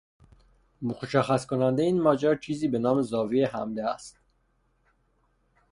[0.81, 4.19] مشخص کننده این ماجرا چیزی به نام زاویه حمله است.